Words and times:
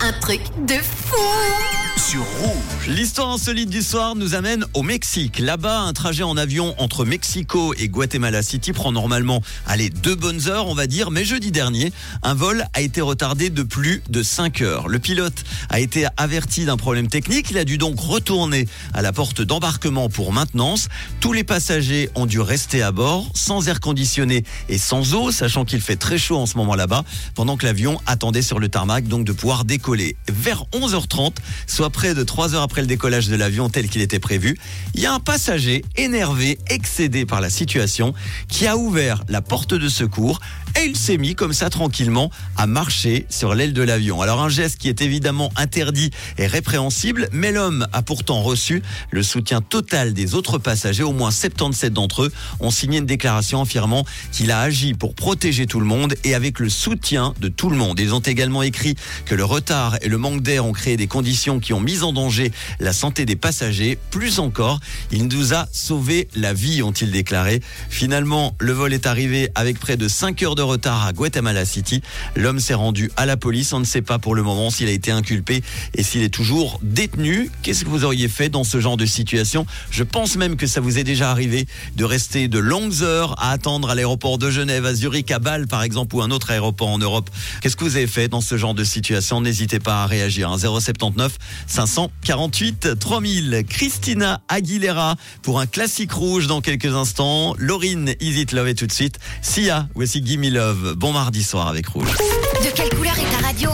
un 0.00 0.12
truc 0.20 0.40
de 0.66 0.74
fou 0.74 1.16
sur 1.96 2.22
Rouge. 2.40 2.73
L'histoire 2.86 3.30
insolite 3.30 3.70
du 3.70 3.80
soir 3.80 4.14
nous 4.14 4.34
amène 4.34 4.66
au 4.74 4.82
Mexique. 4.82 5.38
Là-bas, 5.38 5.80
un 5.80 5.94
trajet 5.94 6.22
en 6.22 6.36
avion 6.36 6.74
entre 6.76 7.06
Mexico 7.06 7.72
et 7.78 7.88
Guatemala 7.88 8.42
City 8.42 8.74
prend 8.74 8.92
normalement, 8.92 9.40
allez, 9.66 9.88
deux 9.88 10.14
bonnes 10.14 10.48
heures, 10.48 10.66
on 10.66 10.74
va 10.74 10.86
dire, 10.86 11.10
mais 11.10 11.24
jeudi 11.24 11.50
dernier, 11.50 11.94
un 12.22 12.34
vol 12.34 12.66
a 12.74 12.82
été 12.82 13.00
retardé 13.00 13.48
de 13.48 13.62
plus 13.62 14.02
de 14.10 14.22
5 14.22 14.60
heures. 14.60 14.88
Le 14.88 14.98
pilote 14.98 15.44
a 15.70 15.80
été 15.80 16.06
averti 16.18 16.66
d'un 16.66 16.76
problème 16.76 17.08
technique, 17.08 17.50
il 17.50 17.56
a 17.56 17.64
dû 17.64 17.78
donc 17.78 17.98
retourner 17.98 18.68
à 18.92 19.00
la 19.00 19.14
porte 19.14 19.40
d'embarquement 19.40 20.10
pour 20.10 20.34
maintenance. 20.34 20.88
Tous 21.20 21.32
les 21.32 21.42
passagers 21.42 22.10
ont 22.16 22.26
dû 22.26 22.38
rester 22.38 22.82
à 22.82 22.92
bord, 22.92 23.30
sans 23.34 23.66
air 23.66 23.80
conditionné 23.80 24.44
et 24.68 24.76
sans 24.76 25.14
eau, 25.14 25.32
sachant 25.32 25.64
qu'il 25.64 25.80
fait 25.80 25.96
très 25.96 26.18
chaud 26.18 26.36
en 26.36 26.44
ce 26.44 26.58
moment 26.58 26.74
là-bas, 26.74 27.04
pendant 27.34 27.56
que 27.56 27.64
l'avion 27.64 27.98
attendait 28.04 28.42
sur 28.42 28.58
le 28.58 28.68
tarmac, 28.68 29.08
donc 29.08 29.24
de 29.24 29.32
pouvoir 29.32 29.64
décoller. 29.64 30.16
Vers 30.28 30.64
11h30, 30.74 31.36
soit 31.66 31.88
près 31.88 32.14
de 32.14 32.22
3 32.22 32.54
heures 32.54 32.62
après 32.62 32.73
le 32.80 32.86
décollage 32.86 33.28
de 33.28 33.36
l'avion 33.36 33.68
tel 33.68 33.88
qu'il 33.88 34.02
était 34.02 34.18
prévu, 34.18 34.56
il 34.94 35.00
y 35.00 35.06
a 35.06 35.12
un 35.12 35.20
passager 35.20 35.84
énervé, 35.96 36.58
excédé 36.68 37.26
par 37.26 37.40
la 37.40 37.50
situation, 37.50 38.14
qui 38.48 38.66
a 38.66 38.76
ouvert 38.76 39.24
la 39.28 39.42
porte 39.42 39.74
de 39.74 39.88
secours 39.88 40.40
et 40.76 40.86
il 40.86 40.96
s'est 40.96 41.18
mis 41.18 41.34
comme 41.34 41.52
ça 41.52 41.70
tranquillement 41.70 42.30
à 42.56 42.66
marcher 42.66 43.26
sur 43.28 43.54
l'aile 43.54 43.72
de 43.72 43.82
l'avion. 43.82 44.20
Alors 44.22 44.42
un 44.42 44.48
geste 44.48 44.78
qui 44.78 44.88
est 44.88 45.02
évidemment 45.02 45.52
interdit 45.56 46.10
et 46.36 46.46
répréhensible, 46.46 47.28
mais 47.32 47.52
l'homme 47.52 47.86
a 47.92 48.02
pourtant 48.02 48.42
reçu 48.42 48.82
le 49.10 49.22
soutien 49.22 49.60
total 49.60 50.14
des 50.14 50.34
autres 50.34 50.58
passagers. 50.58 51.04
Au 51.04 51.12
moins 51.12 51.30
77 51.30 51.92
d'entre 51.92 52.24
eux 52.24 52.32
ont 52.60 52.70
signé 52.70 52.98
une 52.98 53.06
déclaration 53.06 53.62
affirmant 53.62 54.04
qu'il 54.32 54.50
a 54.50 54.60
agi 54.60 54.94
pour 54.94 55.14
protéger 55.14 55.66
tout 55.66 55.80
le 55.80 55.86
monde 55.86 56.14
et 56.24 56.34
avec 56.34 56.58
le 56.58 56.68
soutien 56.68 57.34
de 57.40 57.48
tout 57.48 57.70
le 57.70 57.76
monde. 57.76 58.00
Ils 58.00 58.14
ont 58.14 58.20
également 58.20 58.62
écrit 58.62 58.96
que 59.26 59.34
le 59.34 59.44
retard 59.44 59.96
et 60.02 60.08
le 60.08 60.18
manque 60.18 60.42
d'air 60.42 60.66
ont 60.66 60.72
créé 60.72 60.96
des 60.96 61.06
conditions 61.06 61.60
qui 61.60 61.72
ont 61.72 61.80
mis 61.80 62.02
en 62.02 62.12
danger 62.12 62.52
la 62.80 62.92
santé 62.92 63.24
des 63.24 63.36
passagers. 63.36 63.98
Plus 64.10 64.38
encore, 64.38 64.80
il 65.10 65.26
nous 65.26 65.54
a 65.54 65.66
sauvé 65.72 66.28
la 66.34 66.52
vie, 66.52 66.82
ont-ils 66.82 67.10
déclaré. 67.10 67.60
Finalement, 67.88 68.54
le 68.58 68.72
vol 68.72 68.92
est 68.92 69.06
arrivé 69.06 69.50
avec 69.54 69.78
près 69.78 69.96
de 69.96 70.08
5 70.08 70.42
heures 70.42 70.54
de 70.54 70.62
retard 70.62 71.06
à 71.06 71.12
Guatemala 71.12 71.64
City. 71.64 72.02
L'homme 72.36 72.60
s'est 72.60 72.74
rendu 72.74 73.10
à 73.16 73.26
la 73.26 73.36
police. 73.36 73.72
On 73.72 73.80
ne 73.80 73.84
sait 73.84 74.02
pas 74.02 74.18
pour 74.18 74.34
le 74.34 74.42
moment 74.42 74.70
s'il 74.70 74.88
a 74.88 74.92
été 74.92 75.10
inculpé 75.10 75.62
et 75.94 76.02
s'il 76.02 76.22
est 76.22 76.28
toujours 76.28 76.80
détenu. 76.82 77.50
Qu'est-ce 77.62 77.84
que 77.84 77.90
vous 77.90 78.04
auriez 78.04 78.28
fait 78.28 78.48
dans 78.48 78.64
ce 78.64 78.80
genre 78.80 78.96
de 78.96 79.06
situation? 79.06 79.66
Je 79.90 80.02
pense 80.02 80.36
même 80.36 80.56
que 80.56 80.66
ça 80.66 80.80
vous 80.80 80.98
est 80.98 81.04
déjà 81.04 81.30
arrivé 81.30 81.66
de 81.96 82.04
rester 82.04 82.48
de 82.48 82.58
longues 82.58 83.02
heures 83.02 83.34
à 83.42 83.50
attendre 83.50 83.90
à 83.90 83.94
l'aéroport 83.94 84.38
de 84.38 84.50
Genève, 84.50 84.86
à 84.86 84.94
Zurich, 84.94 85.30
à 85.30 85.38
Bâle 85.38 85.66
par 85.66 85.82
exemple, 85.82 86.16
ou 86.16 86.22
un 86.22 86.30
autre 86.30 86.50
aéroport 86.50 86.88
en 86.88 86.98
Europe. 86.98 87.30
Qu'est-ce 87.60 87.76
que 87.76 87.84
vous 87.84 87.96
avez 87.96 88.06
fait 88.06 88.28
dans 88.28 88.40
ce 88.40 88.56
genre 88.56 88.74
de 88.74 88.84
situation? 88.84 89.40
N'hésitez 89.40 89.78
pas 89.78 90.02
à 90.02 90.06
réagir. 90.06 90.54
079 90.58 91.38
548 92.54 92.98
3000. 93.00 93.64
Christina 93.68 94.40
Aguilera 94.48 95.16
pour 95.42 95.58
un 95.58 95.66
classique 95.66 96.12
rouge 96.12 96.46
dans 96.46 96.60
quelques 96.60 96.94
instants. 96.94 97.54
Laurine, 97.58 98.14
Is 98.20 98.40
It 98.40 98.52
Love? 98.52 98.68
Et 98.68 98.74
tout 98.76 98.86
de 98.86 98.92
suite. 98.92 99.18
Sia, 99.42 99.88
voici 99.94 100.24
Gimme 100.24 100.48
Love. 100.48 100.94
Bon 100.94 101.12
mardi 101.12 101.42
soir 101.42 101.66
avec 101.66 101.88
Rouge. 101.88 102.06
De 102.06 102.70
quelle 102.74 102.90
couleur 102.90 103.18
est 103.18 103.40
ta 103.40 103.46
radio? 103.46 103.70